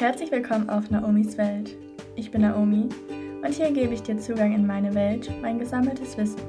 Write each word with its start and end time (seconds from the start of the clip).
Herzlich 0.00 0.30
willkommen 0.30 0.70
auf 0.70 0.90
Naomis 0.90 1.36
Welt. 1.36 1.76
Ich 2.16 2.30
bin 2.30 2.40
Naomi 2.40 2.88
und 3.44 3.54
hier 3.54 3.70
gebe 3.70 3.92
ich 3.92 4.02
dir 4.02 4.16
Zugang 4.16 4.54
in 4.54 4.66
meine 4.66 4.94
Welt, 4.94 5.30
mein 5.42 5.58
gesammeltes 5.58 6.16
Wissen. 6.16 6.40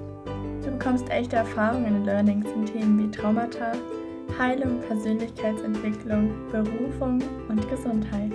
Du 0.63 0.71
bekommst 0.71 1.09
echte 1.09 1.35
Erfahrungen 1.35 1.97
und 1.97 2.05
Learnings 2.05 2.45
in 2.49 2.65
Themen 2.65 2.97
wie 2.97 3.11
Traumata, 3.11 3.73
Heilung, 4.39 4.79
Persönlichkeitsentwicklung, 4.79 6.49
Berufung 6.49 7.21
und 7.49 7.69
Gesundheit. 7.69 8.31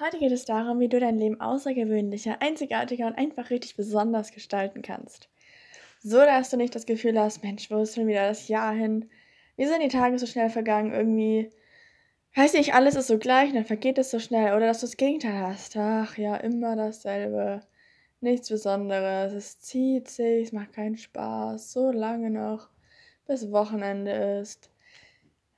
Heute 0.00 0.18
geht 0.18 0.32
es 0.32 0.46
darum, 0.46 0.80
wie 0.80 0.88
du 0.88 0.98
dein 0.98 1.16
Leben 1.16 1.40
außergewöhnlicher, 1.40 2.42
einzigartiger 2.42 3.06
und 3.06 3.16
einfach 3.16 3.50
richtig 3.50 3.76
besonders 3.76 4.32
gestalten 4.32 4.82
kannst. 4.82 5.28
So, 6.00 6.16
dass 6.16 6.50
du 6.50 6.56
nicht 6.56 6.74
das 6.74 6.86
Gefühl 6.86 7.16
hast, 7.20 7.44
Mensch, 7.44 7.70
wo 7.70 7.76
ist 7.82 7.94
schon 7.94 8.08
wieder 8.08 8.26
das 8.26 8.48
Jahr 8.48 8.72
hin? 8.72 9.08
Wie 9.60 9.66
sind 9.66 9.82
die 9.82 9.88
Tage 9.88 10.18
so 10.18 10.24
schnell 10.24 10.48
vergangen? 10.48 10.92
Irgendwie, 10.92 11.50
weiß 12.34 12.54
nicht, 12.54 12.72
alles 12.72 12.94
ist 12.94 13.08
so 13.08 13.18
gleich 13.18 13.52
dann 13.52 13.66
vergeht 13.66 13.98
es 13.98 14.10
so 14.10 14.18
schnell. 14.18 14.56
Oder 14.56 14.68
dass 14.68 14.80
du 14.80 14.86
das 14.86 14.96
Gegenteil 14.96 15.46
hast. 15.46 15.76
Ach 15.76 16.16
ja, 16.16 16.36
immer 16.36 16.76
dasselbe. 16.76 17.60
Nichts 18.20 18.48
Besonderes. 18.48 19.34
Es 19.34 19.60
zieht 19.60 20.08
sich, 20.08 20.44
es 20.46 20.52
macht 20.52 20.72
keinen 20.72 20.96
Spaß. 20.96 21.72
So 21.72 21.90
lange 21.92 22.30
noch, 22.30 22.70
bis 23.26 23.52
Wochenende 23.52 24.12
ist. 24.40 24.70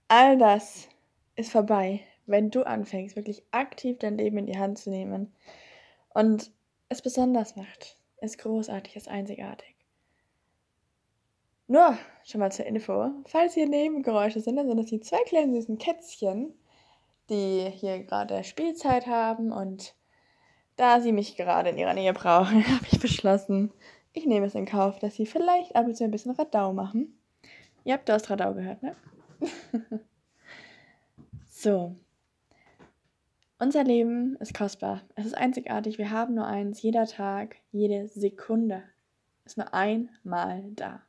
All 0.09 0.37
das 0.37 0.89
ist 1.37 1.53
vorbei 1.53 2.01
wenn 2.27 2.51
du 2.51 2.67
anfängst, 2.67 3.17
wirklich 3.17 3.43
aktiv 3.51 3.99
dein 3.99 4.19
Leben 4.19 4.39
in 4.39 4.47
die 4.47 4.59
Hand 4.59 4.79
zu 4.79 4.91
nehmen 4.91 5.33
und 6.11 6.53
es 6.89 7.03
besonders 7.03 7.57
macht, 7.57 7.97
ist 8.21 8.39
großartig, 8.39 8.97
ist 8.97 9.09
einzigartig. 9.09 9.72
Nur 11.73 11.97
schon 12.23 12.41
mal 12.41 12.53
zur 12.53 12.67
Info, 12.67 13.13
falls 13.25 13.55
hier 13.55 13.67
Nebengeräusche 13.67 14.41
sind, 14.41 14.57
dann 14.57 14.69
sind 14.69 14.77
das 14.77 14.91
die 14.91 15.01
zwei 15.01 15.23
kleinen 15.25 15.55
süßen 15.55 15.79
Kätzchen, 15.79 16.53
die 17.31 17.67
hier 17.71 18.05
gerade 18.05 18.45
Spielzeit 18.45 19.07
haben 19.07 19.53
und 19.53 19.95
da 20.77 21.01
sie 21.01 21.13
mich 21.13 21.35
gerade 21.35 21.71
in 21.71 21.79
ihrer 21.79 21.95
Nähe 21.95 22.13
brauchen, 22.13 22.63
habe 22.69 22.85
ich 22.91 23.01
beschlossen, 23.01 23.73
ich 24.13 24.27
nehme 24.27 24.45
es 24.45 24.55
in 24.55 24.67
Kauf, 24.67 24.99
dass 24.99 25.15
sie 25.15 25.25
vielleicht 25.25 25.75
ab 25.75 25.87
und 25.87 25.97
zu 25.97 26.05
ein 26.05 26.11
bisschen 26.11 26.33
Radau 26.33 26.75
machen. 26.75 27.19
Ihr 27.85 27.95
habt 27.95 28.07
das 28.07 28.29
Radau 28.29 28.53
gehört, 28.53 28.83
ne? 28.83 28.95
so, 31.49 31.97
unser 33.59 33.83
Leben 33.83 34.37
ist 34.41 34.53
kostbar. 34.53 35.01
Es 35.15 35.25
ist 35.25 35.39
einzigartig. 35.39 35.97
Wir 35.97 36.11
haben 36.11 36.35
nur 36.35 36.47
eins. 36.47 36.83
Jeder 36.83 37.07
Tag, 37.07 37.57
jede 37.71 38.09
Sekunde 38.09 38.83
ist 39.47 39.57
nur 39.57 39.73
einmal 39.73 40.65
da. 40.73 41.01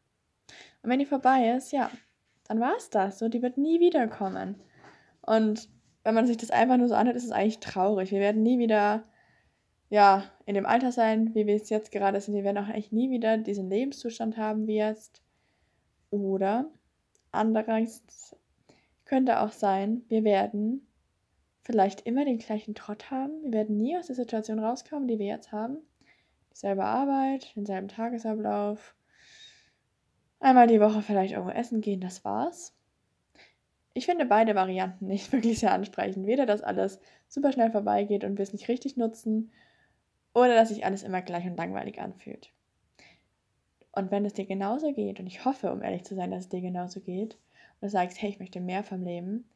Und 0.83 0.89
wenn 0.89 0.99
die 0.99 1.05
vorbei 1.05 1.55
ist, 1.55 1.71
ja, 1.71 1.89
dann 2.47 2.59
war 2.59 2.75
es 2.77 2.89
das. 2.89 3.19
So, 3.19 3.29
die 3.29 3.41
wird 3.41 3.57
nie 3.57 3.79
wiederkommen. 3.79 4.61
Und 5.21 5.69
wenn 6.03 6.13
man 6.13 6.27
sich 6.27 6.37
das 6.37 6.51
einfach 6.51 6.77
nur 6.77 6.89
so 6.89 6.95
anhört, 6.95 7.15
ist 7.15 7.23
es 7.23 7.31
eigentlich 7.31 7.59
traurig. 7.59 8.11
Wir 8.11 8.19
werden 8.19 8.43
nie 8.43 8.59
wieder, 8.59 9.03
ja, 9.89 10.25
in 10.45 10.55
dem 10.55 10.65
Alter 10.65 10.91
sein, 10.91 11.33
wie 11.33 11.47
wir 11.47 11.55
es 11.55 11.69
jetzt 11.69 11.91
gerade 11.91 12.19
sind. 12.19 12.35
Wir 12.35 12.43
werden 12.43 12.57
auch 12.57 12.67
eigentlich 12.67 12.91
nie 12.91 13.09
wieder 13.09 13.37
diesen 13.37 13.69
Lebenszustand 13.69 14.37
haben 14.37 14.67
wie 14.67 14.75
jetzt. 14.75 15.21
Oder 16.09 16.69
andererseits 17.31 18.35
könnte 19.05 19.39
auch 19.39 19.51
sein, 19.51 20.03
wir 20.09 20.23
werden 20.23 20.85
vielleicht 21.61 22.01
immer 22.01 22.25
den 22.25 22.39
gleichen 22.39 22.75
Trott 22.75 23.09
haben. 23.09 23.41
Wir 23.43 23.53
werden 23.53 23.77
nie 23.77 23.97
aus 23.97 24.07
der 24.07 24.15
Situation 24.15 24.59
rauskommen, 24.59 25.07
die 25.07 25.17
wir 25.17 25.27
jetzt 25.27 25.53
haben. 25.53 25.77
Dieselbe 26.51 26.83
Arbeit, 26.83 27.55
denselben 27.55 27.87
Tagesablauf. 27.87 28.95
Einmal 30.43 30.67
die 30.67 30.81
Woche 30.81 31.01
vielleicht 31.01 31.31
irgendwo 31.31 31.53
essen 31.53 31.79
gehen, 31.79 32.01
das 32.01 32.25
war's. 32.25 32.75
Ich 33.93 34.05
finde 34.05 34.25
beide 34.25 34.55
Varianten 34.55 35.07
nicht 35.07 35.31
wirklich 35.31 35.59
sehr 35.59 35.71
ansprechend. 35.71 36.27
Weder, 36.27 36.45
dass 36.45 36.61
alles 36.61 36.99
super 37.29 37.53
schnell 37.53 37.71
vorbeigeht 37.71 38.25
und 38.25 38.37
wir 38.37 38.43
es 38.43 38.51
nicht 38.51 38.67
richtig 38.67 38.97
nutzen, 38.97 39.53
oder 40.33 40.53
dass 40.53 40.67
sich 40.67 40.83
alles 40.83 41.03
immer 41.03 41.21
gleich 41.21 41.45
und 41.45 41.55
langweilig 41.55 42.01
anfühlt. 42.01 42.51
Und 43.93 44.11
wenn 44.11 44.25
es 44.25 44.33
dir 44.33 44.45
genauso 44.45 44.91
geht, 44.91 45.21
und 45.21 45.27
ich 45.27 45.45
hoffe, 45.45 45.71
um 45.71 45.81
ehrlich 45.81 46.03
zu 46.03 46.13
sein, 46.13 46.31
dass 46.31 46.41
es 46.41 46.49
dir 46.49 46.59
genauso 46.59 46.99
geht, 46.99 47.35
und 47.35 47.83
du 47.83 47.89
sagst, 47.89 48.21
hey, 48.21 48.29
ich 48.29 48.39
möchte 48.39 48.59
mehr 48.59 48.83
vom 48.83 49.01
Leben, 49.01 49.47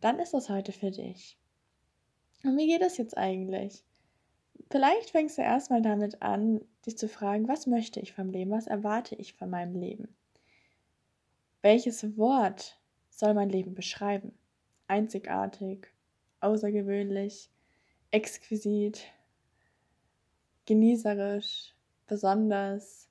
dann 0.00 0.18
ist 0.18 0.34
das 0.34 0.48
heute 0.48 0.72
für 0.72 0.90
dich. 0.90 1.38
Und 2.42 2.56
wie 2.56 2.66
geht 2.66 2.82
es 2.82 2.96
jetzt 2.96 3.16
eigentlich? 3.16 3.84
Vielleicht 4.72 5.10
fängst 5.10 5.38
du 5.38 5.42
erstmal 5.42 5.82
damit 5.82 6.20
an, 6.20 6.62
dich 6.84 6.98
zu 6.98 7.08
fragen, 7.08 7.46
was 7.46 7.68
möchte 7.68 8.00
ich 8.00 8.12
vom 8.12 8.30
Leben, 8.30 8.50
was 8.50 8.66
erwarte 8.66 9.14
ich 9.14 9.34
von 9.34 9.48
meinem 9.48 9.76
Leben? 9.76 10.08
Welches 11.64 12.16
Wort 12.16 12.76
soll 13.08 13.34
mein 13.34 13.48
Leben 13.48 13.76
beschreiben? 13.76 14.36
Einzigartig, 14.88 15.86
außergewöhnlich, 16.40 17.50
exquisit, 18.10 19.04
genießerisch, 20.66 21.72
besonders. 22.08 23.08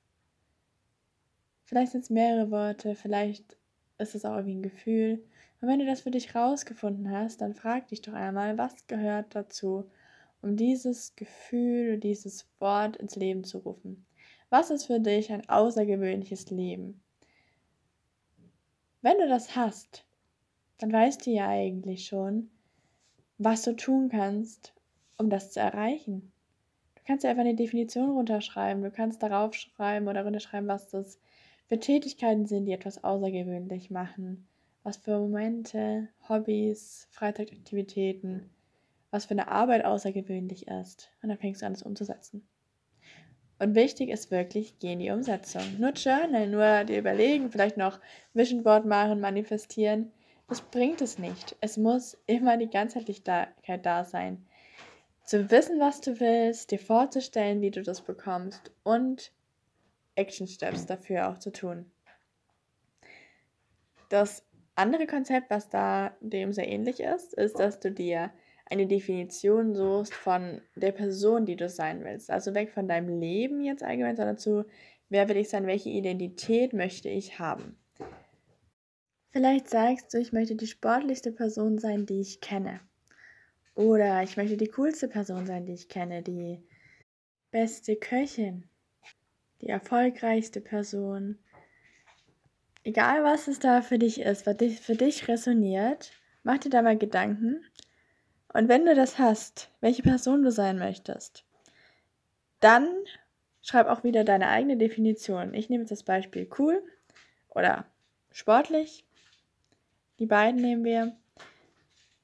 Vielleicht 1.64 1.92
sind 1.92 2.02
es 2.02 2.10
mehrere 2.10 2.50
Worte, 2.50 2.94
vielleicht 2.94 3.56
ist 3.96 4.14
es 4.14 4.26
auch 4.26 4.36
irgendwie 4.36 4.56
ein 4.56 4.62
Gefühl. 4.62 5.24
Und 5.62 5.68
wenn 5.68 5.78
du 5.78 5.86
das 5.86 6.02
für 6.02 6.10
dich 6.10 6.34
rausgefunden 6.34 7.10
hast, 7.10 7.40
dann 7.40 7.54
frag 7.54 7.88
dich 7.88 8.02
doch 8.02 8.12
einmal, 8.12 8.58
was 8.58 8.86
gehört 8.86 9.34
dazu, 9.34 9.90
um 10.42 10.58
dieses 10.58 11.16
Gefühl, 11.16 11.96
dieses 11.96 12.46
Wort 12.58 12.96
ins 12.96 13.16
Leben 13.16 13.44
zu 13.44 13.60
rufen. 13.60 14.04
Was 14.50 14.68
ist 14.70 14.84
für 14.84 15.00
dich 15.00 15.32
ein 15.32 15.48
außergewöhnliches 15.48 16.50
Leben? 16.50 17.01
Wenn 19.02 19.18
du 19.18 19.28
das 19.28 19.54
hast, 19.54 20.04
dann 20.78 20.92
weißt 20.92 21.26
du 21.26 21.30
ja 21.30 21.48
eigentlich 21.48 22.06
schon, 22.06 22.50
was 23.38 23.62
du 23.62 23.76
tun 23.76 24.08
kannst, 24.08 24.72
um 25.18 25.28
das 25.28 25.50
zu 25.50 25.60
erreichen. 25.60 26.32
Du 26.94 27.02
kannst 27.06 27.24
ja 27.24 27.30
einfach 27.30 27.42
eine 27.42 27.54
Definition 27.54 28.10
runterschreiben, 28.10 28.82
du 28.82 28.90
kannst 28.90 29.22
darauf 29.22 29.54
schreiben 29.54 30.08
oder 30.08 30.24
runterschreiben, 30.24 30.68
was 30.68 30.88
das 30.88 31.18
für 31.66 31.78
Tätigkeiten 31.78 32.46
sind, 32.46 32.64
die 32.66 32.72
etwas 32.72 33.02
außergewöhnlich 33.04 33.90
machen 33.90 34.46
was 34.82 34.96
für 34.96 35.18
Momente, 35.18 36.08
Hobbys, 36.28 37.06
Freizeitaktivitäten, 37.10 38.50
was 39.10 39.26
für 39.26 39.32
eine 39.32 39.48
Arbeit 39.48 39.84
außergewöhnlich 39.84 40.66
ist. 40.66 41.10
Und 41.22 41.28
dann 41.28 41.38
fängst 41.38 41.62
du 41.62 41.66
an, 41.66 41.72
es 41.72 41.82
umzusetzen. 41.82 42.46
Und 43.62 43.76
wichtig 43.76 44.08
ist 44.08 44.32
wirklich, 44.32 44.80
geh 44.80 44.94
in 44.94 44.98
die 44.98 45.12
Umsetzung. 45.12 45.62
Nur 45.78 45.90
Journal, 45.90 46.48
nur 46.48 46.82
dir 46.82 46.98
überlegen, 46.98 47.48
vielleicht 47.48 47.76
noch 47.76 48.00
Vision 48.34 48.64
Board 48.64 48.86
machen, 48.86 49.20
manifestieren. 49.20 50.10
Das 50.48 50.60
bringt 50.60 51.00
es 51.00 51.16
nicht. 51.16 51.54
Es 51.60 51.76
muss 51.76 52.18
immer 52.26 52.56
die 52.56 52.68
Ganzheitlichkeit 52.68 53.86
da 53.86 54.02
sein. 54.02 54.44
Zu 55.22 55.48
wissen, 55.52 55.78
was 55.78 56.00
du 56.00 56.18
willst, 56.18 56.72
dir 56.72 56.80
vorzustellen, 56.80 57.60
wie 57.60 57.70
du 57.70 57.84
das 57.84 58.00
bekommst 58.00 58.72
und 58.82 59.30
Action 60.16 60.48
Steps 60.48 60.86
dafür 60.86 61.28
auch 61.28 61.38
zu 61.38 61.52
tun. 61.52 61.88
Das 64.08 64.44
andere 64.74 65.06
Konzept, 65.06 65.50
was 65.50 65.68
da 65.68 66.16
dem 66.20 66.52
sehr 66.52 66.66
ähnlich 66.66 66.98
ist, 66.98 67.32
ist, 67.34 67.60
dass 67.60 67.78
du 67.78 67.92
dir 67.92 68.32
eine 68.72 68.86
Definition 68.86 69.74
suchst 69.74 70.14
von 70.14 70.60
der 70.74 70.92
Person, 70.92 71.46
die 71.46 71.56
du 71.56 71.68
sein 71.68 72.04
willst. 72.04 72.30
Also 72.30 72.54
weg 72.54 72.70
von 72.70 72.88
deinem 72.88 73.20
Leben 73.20 73.62
jetzt 73.62 73.82
allgemein, 73.82 74.16
sondern 74.16 74.38
zu, 74.38 74.64
wer 75.08 75.28
will 75.28 75.36
ich 75.36 75.48
sein, 75.48 75.66
welche 75.66 75.90
Identität 75.90 76.72
möchte 76.72 77.08
ich 77.08 77.38
haben. 77.38 77.76
Vielleicht 79.30 79.68
sagst 79.70 80.12
du, 80.12 80.18
ich 80.18 80.32
möchte 80.32 80.56
die 80.56 80.66
sportlichste 80.66 81.32
Person 81.32 81.78
sein, 81.78 82.06
die 82.06 82.20
ich 82.20 82.40
kenne. 82.40 82.80
Oder 83.74 84.22
ich 84.22 84.36
möchte 84.36 84.56
die 84.56 84.68
coolste 84.68 85.08
Person 85.08 85.46
sein, 85.46 85.64
die 85.64 85.72
ich 85.72 85.88
kenne, 85.88 86.22
die 86.22 86.62
beste 87.50 87.96
Köchin, 87.96 88.64
die 89.60 89.68
erfolgreichste 89.68 90.60
Person, 90.60 91.38
Egal, 92.84 93.22
was 93.22 93.46
es 93.46 93.60
da 93.60 93.80
für 93.80 93.98
dich 93.98 94.20
ist, 94.20 94.44
was 94.44 94.56
für 94.80 94.96
dich 94.96 95.28
resoniert, 95.28 96.12
mach 96.42 96.58
dir 96.58 96.70
da 96.70 96.82
mal 96.82 96.98
Gedanken. 96.98 97.64
Und 98.52 98.68
wenn 98.68 98.84
du 98.84 98.94
das 98.94 99.18
hast, 99.18 99.70
welche 99.80 100.02
Person 100.02 100.42
du 100.42 100.50
sein 100.50 100.78
möchtest, 100.78 101.44
dann 102.60 102.88
schreib 103.62 103.86
auch 103.88 104.04
wieder 104.04 104.24
deine 104.24 104.48
eigene 104.48 104.76
Definition. 104.76 105.54
Ich 105.54 105.68
nehme 105.68 105.82
jetzt 105.82 105.90
das 105.90 106.02
Beispiel 106.02 106.48
cool 106.58 106.82
oder 107.48 107.86
sportlich. 108.30 109.04
Die 110.18 110.26
beiden 110.26 110.60
nehmen 110.60 110.84
wir. 110.84 111.16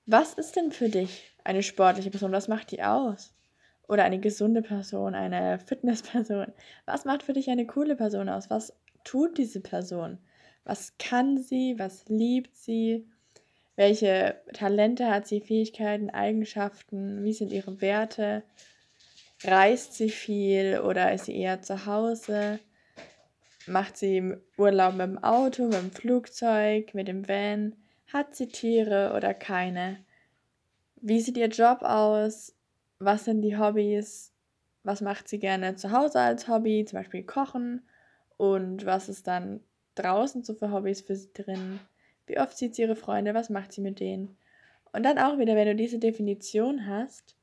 Was 0.07 0.35
ist 0.35 0.57
denn 0.57 0.73
für 0.73 0.89
dich 0.89 1.33
eine 1.45 1.63
sportliche 1.63 2.11
Person? 2.11 2.33
Was 2.33 2.49
macht 2.49 2.71
die 2.71 2.83
aus? 2.83 3.35
Oder 3.89 4.05
eine 4.05 4.21
gesunde 4.21 4.63
Person, 4.63 5.15
eine 5.15 5.59
Fitnessperson? 5.59 6.53
Was 6.87 7.05
macht 7.05 7.23
für 7.23 7.33
dich 7.33 7.51
eine 7.51 7.67
coole 7.67 7.97
Person 7.97 8.29
aus? 8.29 8.51
Was 8.51 8.75
tut 9.05 9.39
diese 9.39 9.61
Person? 9.61 10.19
Was 10.65 10.97
kann 10.99 11.39
sie? 11.39 11.79
Was 11.79 12.09
liebt 12.09 12.57
sie? 12.57 13.09
Welche 13.79 14.35
Talente 14.55 15.09
hat 15.09 15.29
sie, 15.29 15.41
Fähigkeiten, 15.41 16.11
Eigenschaften? 16.11 17.23
Wie 17.23 17.33
sind 17.33 17.53
ihre 17.53 17.81
Werte? 17.81 18.43
Reist 19.45 19.95
sie 19.95 20.11
viel 20.11 20.81
oder 20.81 21.13
ist 21.13 21.27
sie 21.27 21.37
eher 21.37 21.63
zu 21.63 21.87
Hause? 21.87 22.59
macht 23.69 23.97
sie 23.97 24.35
Urlaub 24.57 24.95
mit 24.95 25.07
dem 25.07 25.23
Auto, 25.23 25.67
mit 25.67 25.75
dem 25.75 25.93
Flugzeug, 25.93 26.93
mit 26.93 27.07
dem 27.07 27.29
Van? 27.29 27.77
Hat 28.13 28.35
sie 28.35 28.49
Tiere 28.49 29.13
oder 29.17 29.33
keine? 29.33 30.05
Wie 30.97 31.21
sieht 31.21 31.37
ihr 31.37 31.47
Job 31.47 31.83
aus? 31.83 32.57
Was 32.99 33.27
sind 33.27 33.43
die 33.43 33.59
Hobbys? 33.59 34.33
Was 34.83 35.03
macht 35.03 35.29
sie 35.29 35.39
gerne 35.39 35.77
zu 35.77 35.93
Hause 35.93 36.19
als 36.19 36.49
Hobby, 36.49 36.85
zum 36.85 36.99
Beispiel 36.99 37.23
Kochen? 37.23 37.87
Und 38.39 38.87
was 38.87 39.09
ist 39.09 39.29
dann 39.29 39.61
draußen 39.95 40.43
so 40.43 40.55
für 40.55 40.73
Hobbys 40.73 41.03
für 41.03 41.15
sie 41.15 41.33
drin? 41.33 41.79
Wie 42.29 42.39
oft 42.39 42.57
sieht 42.57 42.75
sie 42.75 42.83
ihre 42.83 42.97
Freunde? 42.97 43.35
Was 43.35 43.51
macht 43.51 43.73
sie 43.73 43.81
mit 43.81 44.01
denen? 44.01 44.37
Und 44.93 45.03
dann 45.03 45.19
auch 45.19 45.39
wieder, 45.39 45.57
wenn 45.57 45.69
du 45.69 45.75
diese 45.75 45.99
Definition 45.99 46.87
hast, 46.87 47.37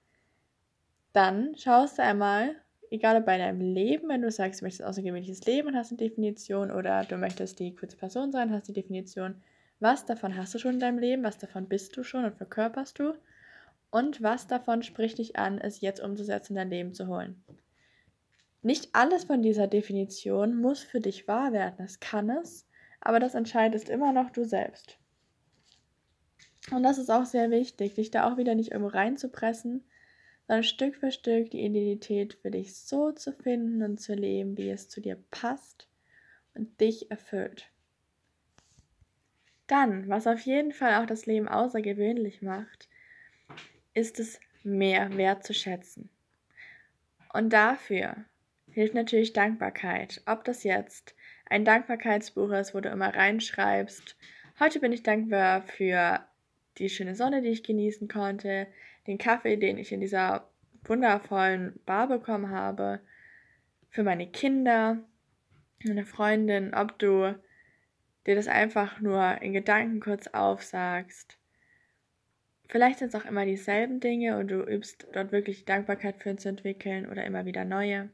dann 1.13 1.55
schaust 1.57 1.97
du 1.97 2.03
einmal, 2.03 2.55
egal 2.89 3.17
ob 3.17 3.25
bei 3.25 3.37
deinem 3.37 3.61
Leben, 3.61 4.09
wenn 4.09 4.21
du 4.21 4.31
sagst, 4.31 4.61
du 4.61 4.65
möchtest 4.65 4.81
ein 4.81 4.89
außergewöhnliches 4.89 5.45
Leben 5.45 5.69
und 5.69 5.75
hast 5.75 5.91
eine 5.91 5.97
Definition 5.97 6.71
oder 6.71 7.03
du 7.03 7.17
möchtest 7.17 7.59
die 7.59 7.75
kurze 7.75 7.97
Person 7.97 8.31
sein, 8.31 8.51
hast 8.51 8.67
die 8.67 8.73
Definition, 8.73 9.41
was 9.79 10.05
davon 10.05 10.35
hast 10.35 10.53
du 10.53 10.59
schon 10.59 10.75
in 10.75 10.79
deinem 10.79 10.99
Leben, 10.99 11.23
was 11.23 11.37
davon 11.37 11.67
bist 11.67 11.95
du 11.95 12.03
schon 12.03 12.25
und 12.25 12.35
verkörperst 12.35 12.99
du 12.99 13.13
und 13.91 14.21
was 14.21 14.47
davon 14.47 14.83
spricht 14.83 15.17
dich 15.19 15.37
an, 15.37 15.57
es 15.57 15.81
jetzt 15.81 16.01
umzusetzen, 16.01 16.53
in 16.53 16.57
dein 16.57 16.69
Leben 16.69 16.93
zu 16.93 17.07
holen. 17.07 17.43
Nicht 18.61 18.89
alles 18.93 19.25
von 19.25 19.41
dieser 19.41 19.67
Definition 19.67 20.59
muss 20.59 20.83
für 20.83 20.99
dich 20.99 21.27
wahr 21.27 21.53
werden, 21.53 21.75
das 21.77 21.99
kann 21.99 22.29
es, 22.29 22.67
aber 23.01 23.19
das 23.19 23.35
entscheidest 23.35 23.89
immer 23.89 24.11
noch 24.11 24.29
du 24.31 24.45
selbst. 24.45 24.97
Und 26.71 26.83
das 26.83 26.97
ist 26.97 27.11
auch 27.11 27.25
sehr 27.25 27.51
wichtig, 27.51 27.93
dich 27.93 28.11
da 28.11 28.31
auch 28.31 28.37
wieder 28.37 28.55
nicht 28.55 28.71
irgendwo 28.71 28.89
reinzupressen, 28.89 29.83
sondern 30.47 30.63
Stück 30.63 30.95
für 30.95 31.11
Stück 31.11 31.51
die 31.51 31.61
Identität 31.61 32.35
für 32.35 32.51
dich 32.51 32.75
so 32.75 33.11
zu 33.11 33.33
finden 33.33 33.83
und 33.83 33.99
zu 33.99 34.13
leben, 34.13 34.57
wie 34.57 34.69
es 34.69 34.89
zu 34.89 35.01
dir 35.01 35.17
passt 35.31 35.87
und 36.53 36.79
dich 36.81 37.11
erfüllt. 37.11 37.69
Dann, 39.67 40.09
was 40.09 40.27
auf 40.27 40.41
jeden 40.41 40.71
Fall 40.71 41.01
auch 41.01 41.07
das 41.07 41.25
Leben 41.25 41.47
außergewöhnlich 41.47 42.41
macht, 42.41 42.87
ist 43.93 44.19
es 44.19 44.39
mehr 44.63 45.15
wertzuschätzen. 45.17 46.09
Und 47.33 47.51
dafür 47.51 48.25
hilft 48.69 48.93
natürlich 48.93 49.33
Dankbarkeit. 49.33 50.21
Ob 50.25 50.43
das 50.43 50.63
jetzt 50.63 51.15
ein 51.45 51.65
Dankbarkeitsbuch 51.65 52.51
ist, 52.51 52.73
wo 52.73 52.79
du 52.79 52.89
immer 52.89 53.13
reinschreibst, 53.13 54.15
heute 54.59 54.79
bin 54.79 54.91
ich 54.91 55.03
dankbar 55.03 55.61
für 55.61 56.19
die 56.77 56.89
schöne 56.89 57.15
Sonne, 57.15 57.41
die 57.41 57.49
ich 57.49 57.63
genießen 57.63 58.07
konnte, 58.07 58.67
den 59.07 59.17
Kaffee, 59.17 59.57
den 59.57 59.77
ich 59.77 59.91
in 59.91 60.01
dieser 60.01 60.49
wundervollen 60.83 61.79
Bar 61.85 62.07
bekommen 62.07 62.49
habe, 62.49 62.99
für 63.89 64.03
meine 64.03 64.27
Kinder, 64.27 64.97
meine 65.83 66.05
Freundin, 66.05 66.73
ob 66.73 66.99
du 66.99 67.35
dir 68.25 68.35
das 68.35 68.47
einfach 68.47 68.99
nur 68.99 69.41
in 69.41 69.53
Gedanken 69.53 69.99
kurz 69.99 70.27
aufsagst. 70.27 71.37
Vielleicht 72.67 72.99
sind 72.99 73.09
es 73.09 73.15
auch 73.15 73.25
immer 73.25 73.45
dieselben 73.45 73.99
Dinge 73.99 74.37
und 74.37 74.49
du 74.49 74.63
übst 74.63 75.07
dort 75.13 75.31
wirklich 75.31 75.65
Dankbarkeit 75.65 76.17
für 76.17 76.35
zu 76.35 76.49
entwickeln 76.49 77.07
oder 77.07 77.23
immer 77.23 77.45
wieder 77.45 77.63
neue. 77.63 78.09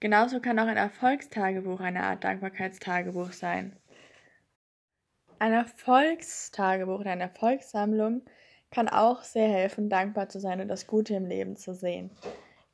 Genauso 0.00 0.40
kann 0.40 0.58
auch 0.58 0.66
ein 0.66 0.76
Erfolgstagebuch 0.76 1.80
eine 1.80 2.02
Art 2.02 2.24
Dankbarkeitstagebuch 2.24 3.32
sein. 3.32 3.76
Ein 5.38 5.52
Erfolgstagebuch 5.52 7.00
oder 7.00 7.10
eine 7.10 7.24
Erfolgssammlung 7.24 8.22
kann 8.70 8.88
auch 8.88 9.22
sehr 9.22 9.48
helfen, 9.48 9.88
dankbar 9.88 10.28
zu 10.28 10.40
sein 10.40 10.60
und 10.60 10.68
das 10.68 10.86
Gute 10.86 11.14
im 11.14 11.26
Leben 11.26 11.56
zu 11.56 11.74
sehen. 11.74 12.10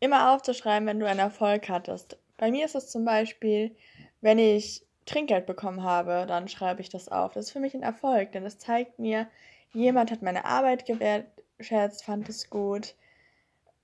Immer 0.00 0.32
aufzuschreiben, 0.32 0.86
wenn 0.86 0.98
du 0.98 1.06
einen 1.06 1.20
Erfolg 1.20 1.68
hattest. 1.68 2.18
Bei 2.36 2.50
mir 2.50 2.64
ist 2.64 2.74
es 2.74 2.88
zum 2.90 3.04
Beispiel, 3.04 3.76
wenn 4.20 4.38
ich 4.38 4.86
Trinkgeld 5.04 5.46
bekommen 5.46 5.82
habe, 5.82 6.24
dann 6.26 6.48
schreibe 6.48 6.80
ich 6.80 6.88
das 6.88 7.08
auf. 7.08 7.32
Das 7.32 7.46
ist 7.46 7.52
für 7.52 7.60
mich 7.60 7.74
ein 7.74 7.82
Erfolg, 7.82 8.32
denn 8.32 8.46
es 8.46 8.58
zeigt 8.58 8.98
mir, 8.98 9.28
jemand 9.72 10.10
hat 10.10 10.22
meine 10.22 10.44
Arbeit 10.44 10.86
gewertschätzt, 10.86 12.04
fand 12.04 12.28
es 12.28 12.48
gut. 12.48 12.94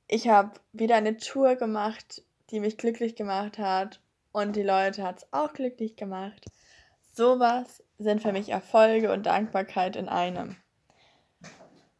Ich 0.08 0.28
habe 0.28 0.52
wieder 0.72 0.96
eine 0.96 1.16
Tour 1.16 1.56
gemacht, 1.56 2.22
die 2.50 2.60
mich 2.60 2.76
glücklich 2.76 3.14
gemacht 3.16 3.58
hat 3.58 4.00
und 4.32 4.56
die 4.56 4.62
Leute 4.62 5.02
hat 5.02 5.18
es 5.18 5.32
auch 5.32 5.52
glücklich 5.52 5.96
gemacht. 5.96 6.44
Sowas 7.12 7.82
sind 7.98 8.22
für 8.22 8.32
mich 8.32 8.50
Erfolge 8.50 9.12
und 9.12 9.26
Dankbarkeit 9.26 9.96
in 9.96 10.08
einem. 10.08 10.56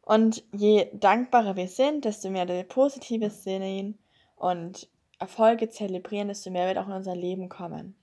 Und 0.01 0.43
je 0.53 0.89
dankbarer 0.93 1.55
wir 1.55 1.67
sind, 1.67 2.05
desto 2.05 2.29
mehr 2.29 2.47
wir 2.47 2.63
Positives 2.63 3.43
sehen 3.43 3.97
und 4.35 4.87
Erfolge 5.19 5.69
zelebrieren, 5.69 6.27
desto 6.27 6.51
mehr 6.51 6.67
wird 6.67 6.77
auch 6.77 6.87
in 6.87 6.93
unser 6.93 7.15
Leben 7.15 7.49
kommen. 7.49 7.95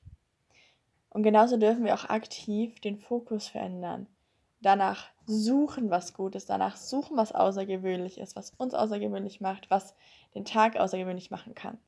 Und 1.09 1.23
genauso 1.23 1.57
dürfen 1.57 1.85
wir 1.85 1.95
auch 1.95 2.07
aktiv 2.07 2.81
den 2.81 2.99
Fokus 2.99 3.47
verändern. 3.47 4.09
Danach 4.61 5.07
suchen, 5.27 5.91
was 5.91 6.13
gut 6.13 6.35
ist, 6.35 6.51
danach 6.51 6.77
suchen, 6.77 7.17
was 7.17 7.33
außergewöhnlich 7.33 8.19
ist, 8.19 8.35
was 8.35 8.51
uns 8.59 8.75
außergewöhnlich 8.75 9.41
macht, 9.41 9.71
was 9.71 9.95
den 10.35 10.45
Tag 10.45 10.77
außergewöhnlich 10.77 11.31
machen 11.31 11.55
kann. 11.55 11.79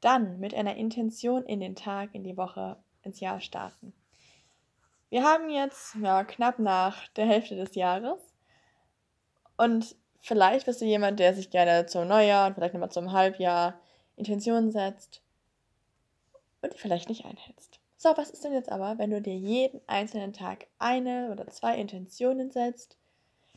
Dann 0.00 0.38
mit 0.38 0.54
einer 0.54 0.76
Intention 0.76 1.44
in 1.44 1.60
den 1.60 1.74
Tag, 1.74 2.10
in 2.14 2.24
die 2.24 2.36
Woche, 2.36 2.76
ins 3.02 3.20
Jahr 3.20 3.40
starten. 3.40 3.92
Wir 5.10 5.24
haben 5.24 5.48
jetzt 5.48 5.94
ja, 6.02 6.24
knapp 6.24 6.58
nach 6.58 7.08
der 7.08 7.26
Hälfte 7.26 7.56
des 7.56 7.74
Jahres 7.74 8.20
und 9.56 9.96
vielleicht 10.20 10.66
bist 10.66 10.80
du 10.80 10.84
jemand, 10.84 11.18
der 11.18 11.34
sich 11.34 11.50
gerne 11.50 11.86
zum 11.86 12.06
Neujahr 12.06 12.46
und 12.46 12.54
vielleicht 12.54 12.74
nochmal 12.74 12.90
zum 12.90 13.12
Halbjahr 13.12 13.80
Intentionen 14.16 14.70
setzt 14.70 15.22
und 16.60 16.74
die 16.74 16.78
vielleicht 16.78 17.08
nicht 17.08 17.24
einhältst. 17.24 17.80
So, 17.96 18.10
was 18.16 18.30
ist 18.30 18.44
denn 18.44 18.52
jetzt 18.52 18.70
aber, 18.70 18.98
wenn 18.98 19.10
du 19.10 19.20
dir 19.20 19.36
jeden 19.36 19.80
einzelnen 19.86 20.32
Tag 20.32 20.66
eine 20.78 21.30
oder 21.32 21.48
zwei 21.48 21.76
Intentionen 21.76 22.50
setzt? 22.50 22.96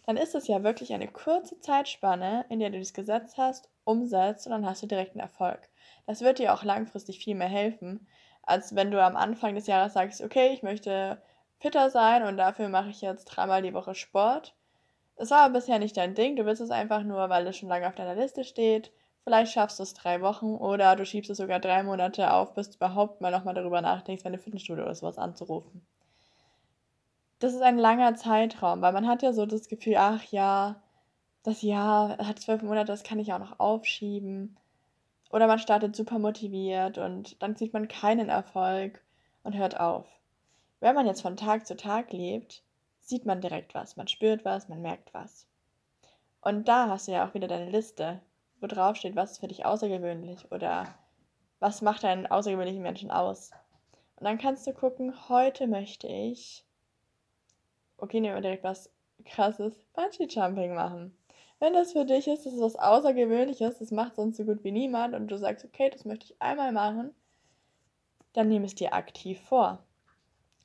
Dann 0.05 0.17
ist 0.17 0.33
es 0.33 0.47
ja 0.47 0.63
wirklich 0.63 0.93
eine 0.93 1.07
kurze 1.07 1.59
Zeitspanne, 1.59 2.45
in 2.49 2.59
der 2.59 2.71
du 2.71 2.79
das 2.79 2.93
Gesetz 2.93 3.37
hast, 3.37 3.69
umsetzt 3.83 4.45
und 4.45 4.51
dann 4.51 4.65
hast 4.65 4.83
du 4.83 4.87
direkt 4.87 5.11
einen 5.11 5.21
Erfolg. 5.21 5.69
Das 6.05 6.21
wird 6.21 6.39
dir 6.39 6.53
auch 6.53 6.63
langfristig 6.63 7.19
viel 7.19 7.35
mehr 7.35 7.47
helfen, 7.47 8.07
als 8.43 8.75
wenn 8.75 8.91
du 8.91 9.03
am 9.03 9.15
Anfang 9.15 9.55
des 9.55 9.67
Jahres 9.67 9.93
sagst, 9.93 10.21
okay, 10.21 10.49
ich 10.53 10.63
möchte 10.63 11.21
fitter 11.59 11.89
sein 11.89 12.23
und 12.23 12.37
dafür 12.37 12.69
mache 12.69 12.89
ich 12.89 13.01
jetzt 13.01 13.25
dreimal 13.25 13.61
die 13.61 13.73
Woche 13.73 13.95
Sport. 13.95 14.55
Das 15.15 15.29
war 15.29 15.41
aber 15.41 15.53
bisher 15.53 15.77
nicht 15.77 15.97
dein 15.97 16.15
Ding. 16.15 16.35
Du 16.35 16.45
willst 16.45 16.61
es 16.61 16.71
einfach 16.71 17.03
nur, 17.03 17.29
weil 17.29 17.45
es 17.45 17.57
schon 17.57 17.69
lange 17.69 17.87
auf 17.87 17.95
deiner 17.95 18.15
Liste 18.15 18.43
steht. 18.43 18.91
Vielleicht 19.23 19.51
schaffst 19.51 19.77
du 19.77 19.83
es 19.83 19.93
drei 19.93 20.21
Wochen 20.21 20.55
oder 20.55 20.95
du 20.95 21.05
schiebst 21.05 21.29
es 21.29 21.37
sogar 21.37 21.59
drei 21.59 21.83
Monate 21.83 22.33
auf, 22.33 22.55
bis 22.55 22.71
du 22.71 22.77
überhaupt 22.77 23.21
mal 23.21 23.31
nochmal 23.31 23.53
darüber 23.53 23.81
nachdenkst, 23.81 24.25
eine 24.25 24.39
Fitnessstudio 24.39 24.83
oder 24.83 24.95
sowas 24.95 25.19
anzurufen. 25.19 25.85
Das 27.37 27.53
ist 27.53 27.61
ein 27.61 27.77
langer 27.77 28.15
Zeitraum, 28.15 28.81
weil 28.81 28.93
man 28.93 29.07
hat 29.07 29.21
ja 29.21 29.33
so 29.33 29.45
das 29.45 29.67
Gefühl, 29.67 29.97
ach 29.97 30.23
ja, 30.31 30.81
das 31.43 31.61
Jahr 31.61 32.17
hat 32.17 32.39
zwölf 32.39 32.61
Monate, 32.61 32.87
das 32.87 33.03
kann 33.03 33.19
ich 33.19 33.33
auch 33.33 33.39
noch 33.39 33.59
aufschieben. 33.59 34.57
Oder 35.31 35.47
man 35.47 35.59
startet 35.59 35.95
super 35.95 36.19
motiviert 36.19 36.97
und 36.97 37.41
dann 37.41 37.55
sieht 37.55 37.73
man 37.73 37.87
keinen 37.87 38.29
Erfolg 38.29 39.01
und 39.43 39.55
hört 39.55 39.79
auf. 39.79 40.05
Wenn 40.81 40.95
man 40.95 41.05
jetzt 41.05 41.21
von 41.21 41.37
Tag 41.37 41.65
zu 41.65 41.77
Tag 41.77 42.11
lebt, 42.11 42.63
sieht 42.99 43.25
man 43.25 43.41
direkt 43.41 43.73
was, 43.73 43.95
man 43.95 44.07
spürt 44.07 44.45
was, 44.45 44.67
man 44.67 44.81
merkt 44.81 45.13
was. 45.13 45.47
Und 46.41 46.67
da 46.67 46.89
hast 46.89 47.07
du 47.07 47.11
ja 47.11 47.27
auch 47.27 47.33
wieder 47.33 47.47
deine 47.47 47.69
Liste, 47.69 48.19
wo 48.59 48.67
drauf 48.67 48.95
steht, 48.95 49.15
was 49.15 49.33
ist 49.33 49.39
für 49.39 49.47
dich 49.47 49.65
außergewöhnlich 49.65 50.51
oder 50.51 50.95
was 51.59 51.81
macht 51.81 52.03
einen 52.03 52.27
außergewöhnlichen 52.27 52.81
Menschen 52.81 53.11
aus. 53.11 53.51
Und 54.17 54.25
dann 54.25 54.37
kannst 54.37 54.67
du 54.67 54.73
gucken, 54.73 55.29
heute 55.29 55.67
möchte 55.67 56.07
ich, 56.07 56.65
okay, 57.97 58.19
nehmen 58.19 58.35
wir 58.35 58.41
direkt 58.41 58.63
was 58.63 58.91
krasses, 59.25 59.85
Bungee 59.93 60.27
Jumping 60.27 60.73
machen. 60.73 61.15
Wenn 61.61 61.73
das 61.73 61.93
für 61.93 62.05
dich 62.05 62.27
ist, 62.27 62.45
das 62.45 62.53
ist 62.53 62.59
was 62.59 62.75
Außergewöhnliches, 62.75 63.77
das 63.77 63.91
macht 63.91 64.15
sonst 64.15 64.35
so 64.35 64.45
gut 64.45 64.63
wie 64.63 64.71
niemand 64.71 65.13
und 65.13 65.27
du 65.27 65.37
sagst, 65.37 65.63
okay, 65.63 65.91
das 65.91 66.05
möchte 66.05 66.25
ich 66.25 66.41
einmal 66.41 66.71
machen, 66.71 67.13
dann 68.33 68.49
nimm 68.49 68.63
es 68.63 68.73
dir 68.73 68.93
aktiv 68.93 69.39
vor 69.41 69.77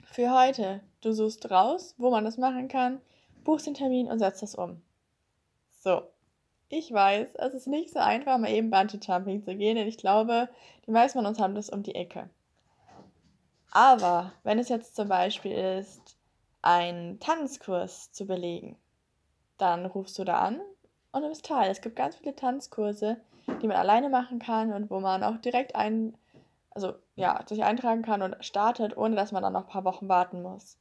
für 0.07 0.31
heute. 0.31 0.81
Du 1.03 1.13
suchst 1.13 1.51
raus, 1.51 1.95
wo 1.99 2.11
man 2.11 2.25
das 2.25 2.39
machen 2.39 2.69
kann, 2.69 3.03
buchst 3.45 3.67
den 3.67 3.75
Termin 3.75 4.11
und 4.11 4.19
setzt 4.19 4.43
das 4.43 4.55
um. 4.55 4.81
So. 5.83 6.03
Ich 6.69 6.91
weiß, 6.91 7.35
es 7.35 7.55
ist 7.55 7.67
nicht 7.67 7.93
so 7.93 8.01
einfach, 8.01 8.39
mal 8.39 8.51
eben 8.51 8.71
Bungee 8.71 8.99
Jumping 9.01 9.45
zu 9.45 9.55
gehen, 9.55 9.77
denn 9.77 9.87
ich 9.87 9.99
glaube, 9.99 10.49
die 10.87 10.91
meisten 10.91 11.19
von 11.19 11.27
uns 11.27 11.39
haben 11.39 11.55
das 11.55 11.69
um 11.69 11.83
die 11.83 11.95
Ecke. 11.95 12.31
Aber 13.71 14.33
wenn 14.45 14.59
es 14.59 14.71
jetzt 14.71 14.97
zum 14.97 15.09
Beispiel 15.09 15.53
ist, 15.53 16.17
einen 16.63 17.21
Tanzkurs 17.21 18.11
zu 18.11 18.27
belegen, 18.27 18.77
dann 19.59 19.87
rufst 19.87 20.19
du 20.19 20.25
da 20.25 20.39
an 20.41 20.61
und 21.17 21.23
nimmst 21.23 21.47
teil. 21.47 21.71
Es 21.71 21.81
gibt 21.81 21.97
ganz 21.97 22.17
viele 22.17 22.35
Tanzkurse, 22.35 23.17
die 23.63 23.67
man 23.67 23.77
alleine 23.77 24.09
machen 24.09 24.39
kann 24.39 24.73
und 24.73 24.91
wo 24.91 25.01
man 25.01 25.23
auch 25.23 25.39
direkt 25.39 25.75
einen 25.75 26.17
also 26.77 26.95
ja, 27.15 27.43
sich 27.49 27.65
eintragen 27.65 28.03
kann 28.03 28.21
und 28.21 28.37
startet, 28.45 28.99
ohne 28.99 29.17
dass 29.17 29.33
man 29.33 29.43
dann 29.43 29.55
noch 29.55 29.63
ein 29.63 29.73
paar 29.73 29.85
Wochen 29.85 30.11
warten 30.11 30.43
muss. 30.43 30.77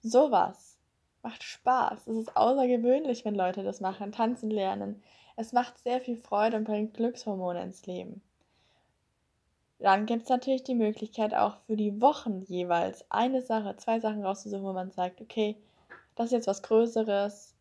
Sowas 0.00 0.78
macht 1.22 1.42
Spaß. 1.42 2.06
Es 2.06 2.16
ist 2.16 2.36
außergewöhnlich, 2.36 3.26
wenn 3.26 3.34
Leute 3.34 3.62
das 3.62 3.82
machen, 3.82 4.10
tanzen 4.10 4.50
lernen. 4.50 5.02
Es 5.36 5.52
macht 5.52 5.78
sehr 5.78 6.00
viel 6.00 6.16
Freude 6.16 6.56
und 6.56 6.64
bringt 6.64 6.94
Glückshormone 6.94 7.62
ins 7.62 7.84
Leben. 7.84 8.22
Dann 9.80 10.06
gibt 10.06 10.22
es 10.22 10.28
natürlich 10.30 10.64
die 10.64 10.74
Möglichkeit, 10.74 11.34
auch 11.34 11.58
für 11.66 11.76
die 11.76 12.00
Wochen 12.00 12.40
jeweils 12.40 13.04
eine 13.10 13.42
Sache, 13.42 13.76
zwei 13.76 14.00
Sachen 14.00 14.24
rauszusuchen, 14.24 14.64
wo 14.64 14.72
man 14.72 14.92
sagt, 14.92 15.20
okay, 15.20 15.56
das 16.14 16.26
ist 16.26 16.32
jetzt 16.32 16.46
was 16.46 16.62
Größeres, 16.62 17.53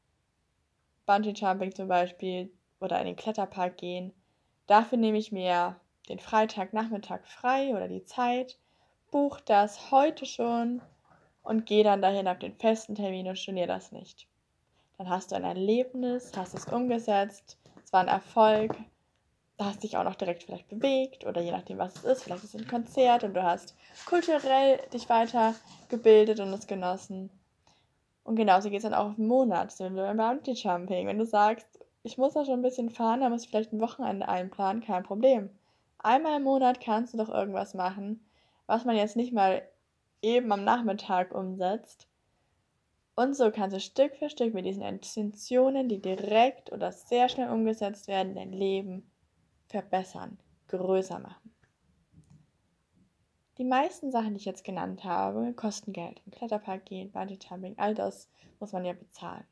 Bungee 1.06 1.34
Jumping 1.34 1.74
zum 1.74 1.88
Beispiel 1.88 2.52
oder 2.80 3.00
in 3.00 3.06
den 3.06 3.16
Kletterpark 3.16 3.78
gehen. 3.78 4.14
Dafür 4.68 4.98
nehme 4.98 5.18
ich 5.18 5.32
mir 5.32 5.76
den 6.10 6.20
Freitagnachmittag 6.20 7.26
frei 7.26 7.72
oder 7.72 7.88
die 7.88 8.04
Zeit, 8.04 8.58
buche 9.12 9.42
das 9.46 9.92
heute 9.92 10.26
schon 10.26 10.82
und 11.44 11.66
gehe 11.66 11.84
dann 11.84 12.02
dahin 12.02 12.28
auf 12.28 12.40
den 12.40 12.56
festen 12.56 12.96
Termin 12.96 13.28
und 13.28 13.38
storniere 13.38 13.68
das 13.68 13.92
nicht. 13.92 14.28
Dann 14.98 15.10
hast 15.10 15.32
du 15.32 15.36
ein 15.36 15.44
Erlebnis, 15.44 16.32
hast 16.36 16.54
es 16.56 16.66
umgesetzt, 16.66 17.58
es 17.84 17.92
war 17.92 18.02
ein 18.02 18.08
Erfolg, 18.08 18.76
da 19.58 19.66
hast 19.66 19.84
dich 19.84 19.98
auch 19.98 20.04
noch 20.04 20.16
direkt 20.16 20.44
vielleicht 20.44 20.68
bewegt 20.70 21.26
oder 21.26 21.42
je 21.42 21.52
nachdem, 21.52 21.78
was 21.78 21.96
es 21.98 22.04
ist, 22.04 22.24
vielleicht 22.24 22.44
ist 22.44 22.56
es 22.56 22.62
ein 22.62 22.68
Konzert 22.68 23.24
und 23.24 23.34
du 23.34 23.44
hast 23.44 23.76
kulturell 24.06 24.80
dich 24.92 25.10
weitergebildet 25.10 26.40
und 26.40 26.54
es 26.54 26.68
genossen. 26.68 27.30
Und 28.24 28.36
genauso 28.36 28.70
geht 28.70 28.78
es 28.78 28.84
dann 28.84 28.94
auch 28.94 29.10
auf 29.10 29.16
den 29.16 29.28
Monat, 29.28 29.72
so 29.72 29.86
wie 29.86 29.96
beim 29.96 30.18
Bounty 30.18 30.54
Jumping. 30.54 31.08
Wenn 31.08 31.18
du 31.18 31.26
sagst, 31.26 31.68
ich 32.04 32.18
muss 32.18 32.34
da 32.34 32.46
schon 32.46 32.60
ein 32.60 32.62
bisschen 32.62 32.90
fahren, 32.90 33.22
dann 33.22 33.32
muss 33.32 33.44
ich 33.44 33.50
vielleicht 33.50 33.74
ein 33.74 33.82
Wochenende 33.82 34.28
einplanen, 34.28 34.82
kein 34.82 35.04
Problem. 35.04 35.50
Einmal 36.00 36.38
im 36.38 36.44
Monat 36.44 36.82
kannst 36.82 37.14
du 37.14 37.18
doch 37.18 37.30
irgendwas 37.30 37.74
machen, 37.74 38.26
was 38.66 38.86
man 38.86 38.96
jetzt 38.96 39.16
nicht 39.16 39.34
mal 39.34 39.62
eben 40.22 40.52
am 40.52 40.64
Nachmittag 40.64 41.34
umsetzt. 41.34 42.08
Und 43.16 43.36
so 43.36 43.52
kannst 43.52 43.76
du 43.76 43.80
Stück 43.80 44.16
für 44.16 44.30
Stück 44.30 44.54
mit 44.54 44.66
diesen 44.66 44.84
Intentionen, 44.84 45.88
die 45.88 46.02
direkt 46.02 46.72
oder 46.72 46.92
sehr 46.92 47.30
schnell 47.30 47.50
umgesetzt 47.50 48.08
werden, 48.08 48.36
dein 48.36 48.52
Leben 48.52 49.10
verbessern, 49.68 50.40
größer 50.68 51.20
machen. 51.20 51.53
Die 53.64 53.70
meisten 53.70 54.12
Sachen, 54.12 54.34
die 54.34 54.42
ich 54.42 54.46
jetzt 54.46 54.66
genannt 54.66 55.06
habe, 55.06 55.54
kosten 55.54 55.94
Geld. 55.94 56.22
Im 56.26 56.34
Kletterpark 56.34 56.84
gehen, 56.84 57.14
Bungee-Jumping, 57.14 57.76
all 57.78 57.96
das 57.96 58.30
muss 58.60 58.74
man 58.74 58.84
ja 58.84 58.92
bezahlen. 58.92 59.46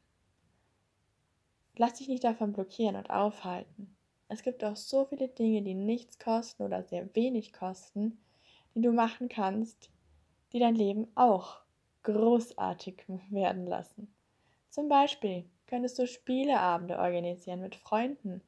Lass 1.78 1.94
dich 1.94 2.10
nicht 2.10 2.26
davon 2.26 2.52
blockieren 2.52 2.98
und 2.98 3.10
aufhalten. 3.10 3.96
Es 4.28 4.44
gibt 4.44 4.66
auch 4.66 4.76
so 4.76 5.06
viele 5.06 5.30
Dinge, 5.30 5.62
die 5.62 5.76
nichts 5.76 6.20
kosten 6.20 6.64
oder 6.64 6.84
sehr 6.84 7.16
wenig 7.16 7.54
kosten, 7.54 8.22
die 8.76 8.82
du 8.82 8.92
machen 8.92 9.30
kannst, 9.30 9.90
die 10.52 10.60
dein 10.60 10.76
Leben 10.76 11.08
auch 11.16 11.62
großartig 12.04 13.06
werden 13.30 13.66
lassen. 13.66 14.14
Zum 14.70 14.90
Beispiel 14.90 15.46
könntest 15.68 15.98
du 15.98 16.06
Spieleabende 16.06 17.00
organisieren 17.00 17.62
mit 17.62 17.78
Freunden. 17.78 18.42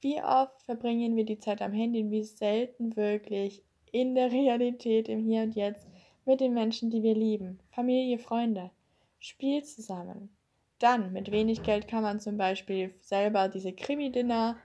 Wie 0.00 0.22
oft 0.22 0.62
verbringen 0.62 1.16
wir 1.16 1.26
die 1.26 1.38
Zeit 1.38 1.60
am 1.60 1.74
Handy 1.74 2.02
und 2.02 2.10
wie 2.10 2.24
selten 2.24 2.96
wirklich 2.96 3.62
in 3.92 4.14
der 4.14 4.32
Realität, 4.32 5.08
im 5.08 5.20
Hier 5.20 5.42
und 5.42 5.54
Jetzt, 5.54 5.86
mit 6.24 6.40
den 6.40 6.54
Menschen, 6.54 6.90
die 6.90 7.02
wir 7.02 7.14
lieben. 7.14 7.60
Familie, 7.70 8.18
Freunde. 8.18 8.70
Spiel 9.18 9.62
zusammen. 9.64 10.30
Dann, 10.78 11.12
mit 11.12 11.30
wenig 11.30 11.62
Geld 11.62 11.88
kann 11.88 12.02
man 12.02 12.20
zum 12.20 12.36
Beispiel 12.36 12.94
selber 13.00 13.48
diese 13.48 13.72
Krimi-Dinner 13.72 14.56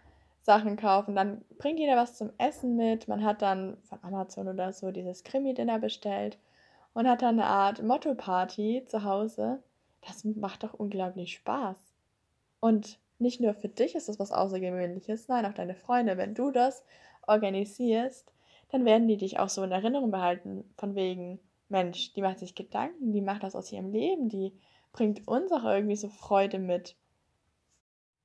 Sachen 0.41 0.75
kaufen. 0.75 1.15
Dann 1.15 1.45
bringt 1.57 1.79
jeder 1.79 1.95
was 1.95 2.17
zum 2.17 2.31
Essen 2.37 2.75
mit. 2.75 3.07
Man 3.07 3.23
hat 3.23 3.41
dann 3.41 3.77
von 3.83 3.99
Amazon 4.01 4.47
oder 4.47 4.73
so 4.73 4.91
dieses 4.91 5.23
Krimi-Dinner 5.23 5.79
bestellt 5.79 6.37
und 6.93 7.07
hat 7.07 7.21
dann 7.21 7.39
eine 7.39 7.45
Art 7.45 7.81
Motto-Party 7.83 8.85
zu 8.87 9.03
Hause. 9.03 9.61
Das 10.01 10.25
macht 10.25 10.63
doch 10.63 10.73
unglaublich 10.73 11.33
Spaß. 11.33 11.77
Und 12.59 12.99
nicht 13.19 13.39
nur 13.39 13.53
für 13.53 13.69
dich 13.69 13.95
ist 13.95 14.09
das 14.09 14.19
was 14.19 14.31
Außergewöhnliches, 14.31 15.27
nein, 15.27 15.45
auch 15.45 15.53
deine 15.53 15.75
Freunde. 15.75 16.17
Wenn 16.17 16.33
du 16.33 16.51
das 16.51 16.83
organisierst, 17.27 18.31
dann 18.71 18.85
werden 18.85 19.07
die 19.07 19.17
dich 19.17 19.39
auch 19.39 19.49
so 19.49 19.63
in 19.63 19.71
Erinnerung 19.71 20.11
behalten, 20.11 20.63
von 20.77 20.95
wegen, 20.95 21.39
Mensch, 21.69 22.13
die 22.13 22.21
macht 22.21 22.39
sich 22.39 22.55
Gedanken, 22.55 23.13
die 23.13 23.21
macht 23.21 23.43
das 23.43 23.55
aus 23.55 23.71
ihrem 23.71 23.91
Leben, 23.91 24.29
die 24.29 24.53
bringt 24.91 25.27
uns 25.27 25.51
auch 25.51 25.63
irgendwie 25.63 25.95
so 25.95 26.09
Freude 26.09 26.59
mit. 26.59 26.95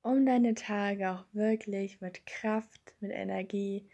Um 0.01 0.25
deine 0.25 0.53
Tage 0.53 1.11
auch 1.11 1.25
wirklich 1.33 2.01
mit 2.01 2.25
Kraft, 2.25 2.95
mit 2.99 3.11
Energie 3.11 3.89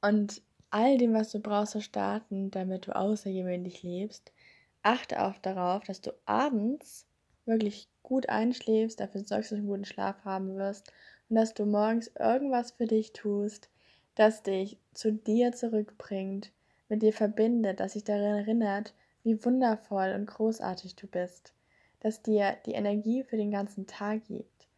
und 0.00 0.42
all 0.70 0.98
dem, 0.98 1.14
was 1.14 1.30
du 1.30 1.38
brauchst, 1.38 1.72
zu 1.72 1.80
starten, 1.80 2.50
damit 2.50 2.86
du 2.86 2.96
außergewöhnlich 2.96 3.82
lebst, 3.82 4.32
achte 4.82 5.22
auch 5.22 5.38
darauf, 5.38 5.84
dass 5.84 6.00
du 6.00 6.12
abends 6.24 7.06
wirklich 7.46 7.88
gut 8.02 8.28
einschläfst, 8.28 9.00
dafür 9.00 9.22
sorgst, 9.22 9.50
dass 9.52 9.56
du 9.56 9.56
einen 9.56 9.66
guten 9.68 9.84
Schlaf 9.84 10.24
haben 10.24 10.56
wirst 10.56 10.92
und 11.28 11.36
dass 11.36 11.54
du 11.54 11.66
morgens 11.66 12.08
irgendwas 12.18 12.72
für 12.72 12.86
dich 12.86 13.12
tust, 13.12 13.70
das 14.14 14.42
dich 14.42 14.78
zu 14.92 15.12
dir 15.12 15.52
zurückbringt, 15.52 16.52
mit 16.88 17.02
dir 17.02 17.12
verbindet, 17.12 17.80
das 17.80 17.94
dich 17.94 18.04
daran 18.04 18.38
erinnert, 18.38 18.94
wie 19.22 19.42
wundervoll 19.44 20.12
und 20.14 20.26
großartig 20.26 20.96
du 20.96 21.06
bist, 21.06 21.54
das 22.00 22.22
dir 22.22 22.56
die 22.66 22.72
Energie 22.72 23.24
für 23.24 23.36
den 23.36 23.50
ganzen 23.50 23.86
Tag 23.86 24.24
gibt 24.26 24.68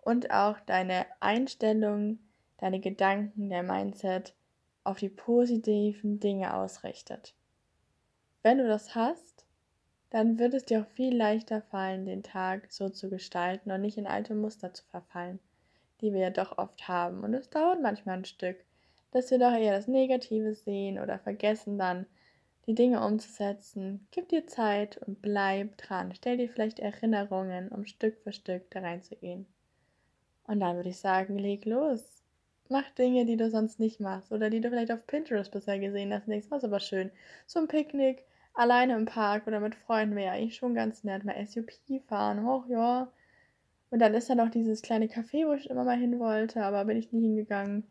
und 0.00 0.30
auch 0.30 0.60
deine 0.60 1.06
Einstellung, 1.20 2.18
deine 2.58 2.80
Gedanken, 2.80 3.50
dein 3.50 3.66
Mindset 3.66 4.34
auf 4.84 4.98
die 4.98 5.08
positiven 5.08 6.20
Dinge 6.20 6.54
ausrichtet. 6.54 7.34
Wenn 8.42 8.58
du 8.58 8.68
das 8.68 8.94
hast, 8.94 9.44
dann 10.10 10.38
wird 10.38 10.54
es 10.54 10.64
dir 10.64 10.82
auch 10.82 10.86
viel 10.94 11.16
leichter 11.16 11.60
fallen, 11.60 12.06
den 12.06 12.22
Tag 12.22 12.70
so 12.70 12.88
zu 12.88 13.10
gestalten 13.10 13.72
und 13.72 13.80
nicht 13.80 13.98
in 13.98 14.06
alte 14.06 14.36
Muster 14.36 14.72
zu 14.72 14.84
verfallen, 14.84 15.40
die 16.00 16.12
wir 16.12 16.20
ja 16.20 16.30
doch 16.30 16.56
oft 16.56 16.86
haben. 16.86 17.24
Und 17.24 17.34
es 17.34 17.50
dauert 17.50 17.82
manchmal 17.82 18.18
ein 18.18 18.24
Stück, 18.24 18.64
dass 19.10 19.30
wir 19.30 19.38
doch 19.38 19.52
eher 19.52 19.72
das 19.72 19.88
Negative 19.88 20.54
sehen 20.54 20.98
oder 20.98 21.18
vergessen 21.18 21.78
dann, 21.78 22.06
die 22.66 22.74
Dinge 22.74 23.04
umzusetzen. 23.04 24.06
Gib 24.10 24.28
dir 24.28 24.46
Zeit 24.46 24.98
und 24.98 25.22
bleib 25.22 25.76
dran. 25.78 26.12
Stell 26.14 26.36
dir 26.36 26.48
vielleicht 26.48 26.80
Erinnerungen, 26.80 27.68
um 27.68 27.86
Stück 27.86 28.18
für 28.22 28.32
Stück 28.32 28.70
da 28.70 28.80
reinzugehen. 28.80 29.46
Und 30.46 30.60
dann 30.60 30.76
würde 30.76 30.88
ich 30.88 30.98
sagen, 30.98 31.38
leg 31.38 31.64
los. 31.64 32.22
Mach 32.68 32.90
Dinge, 32.90 33.24
die 33.24 33.36
du 33.36 33.48
sonst 33.50 33.78
nicht 33.78 34.00
machst 34.00 34.32
oder 34.32 34.50
die 34.50 34.60
du 34.60 34.70
vielleicht 34.70 34.90
auf 34.90 35.06
Pinterest 35.06 35.52
bisher 35.52 35.78
gesehen 35.78 36.12
hast. 36.12 36.26
Nächstes 36.26 36.50
Mal 36.50 36.56
ist 36.56 36.64
aber 36.64 36.80
schön. 36.80 37.10
So 37.46 37.60
ein 37.60 37.68
Picknick 37.68 38.24
alleine 38.54 38.96
im 38.96 39.04
Park 39.04 39.46
oder 39.46 39.60
mit 39.60 39.76
Freunden 39.76 40.16
wäre 40.16 40.32
eigentlich 40.32 40.56
schon 40.56 40.74
ganz 40.74 41.04
nett. 41.04 41.24
Mal 41.24 41.46
SUP 41.46 41.70
fahren. 42.08 42.44
Hoch, 42.44 42.66
ja. 42.68 43.12
Und 43.90 44.00
dann 44.00 44.14
ist 44.14 44.28
da 44.28 44.34
noch 44.34 44.50
dieses 44.50 44.82
kleine 44.82 45.06
Café, 45.06 45.46
wo 45.46 45.52
ich 45.52 45.70
immer 45.70 45.84
mal 45.84 45.96
hin 45.96 46.18
wollte, 46.18 46.62
aber 46.64 46.84
bin 46.84 46.96
ich 46.96 47.12
nie 47.12 47.22
hingegangen. 47.22 47.84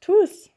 Tu 0.00 0.12
es! 0.22 0.50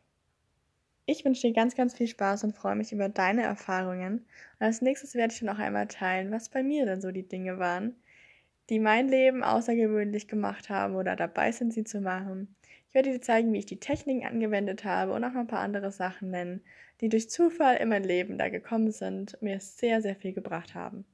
Ich 1.05 1.23
wünsche 1.25 1.45
dir 1.47 1.53
ganz, 1.53 1.75
ganz 1.75 1.93
viel 1.93 2.07
Spaß 2.07 2.43
und 2.43 2.55
freue 2.55 2.75
mich 2.75 2.91
über 2.91 3.07
deine 3.07 3.43
Erfahrungen. 3.43 4.25
Und 4.59 4.65
als 4.65 4.81
nächstes 4.81 5.13
werde 5.13 5.31
ich 5.31 5.39
dann 5.39 5.49
auch 5.49 5.59
einmal 5.59 5.87
teilen, 5.87 6.31
was 6.31 6.49
bei 6.49 6.63
mir 6.63 6.87
dann 6.87 7.01
so 7.01 7.11
die 7.11 7.27
Dinge 7.27 7.59
waren, 7.59 7.95
die 8.69 8.79
mein 8.79 9.07
Leben 9.09 9.43
außergewöhnlich 9.43 10.27
gemacht 10.27 10.69
haben 10.69 10.95
oder 10.95 11.15
dabei 11.15 11.51
sind, 11.51 11.73
sie 11.73 11.83
zu 11.83 12.01
machen. 12.01 12.55
Ich 12.89 12.95
werde 12.95 13.11
dir 13.11 13.21
zeigen, 13.21 13.53
wie 13.53 13.59
ich 13.59 13.67
die 13.67 13.79
Techniken 13.79 14.25
angewendet 14.25 14.85
habe 14.85 15.13
und 15.13 15.23
auch 15.23 15.33
noch 15.33 15.41
ein 15.41 15.47
paar 15.47 15.59
andere 15.61 15.91
Sachen 15.91 16.31
nennen, 16.31 16.63
die 17.01 17.09
durch 17.09 17.29
Zufall 17.29 17.77
in 17.77 17.89
mein 17.89 18.03
Leben 18.03 18.37
da 18.39 18.49
gekommen 18.49 18.91
sind 18.91 19.35
und 19.35 19.43
mir 19.43 19.59
sehr, 19.59 20.01
sehr 20.01 20.15
viel 20.15 20.33
gebracht 20.33 20.75
haben. 20.75 21.05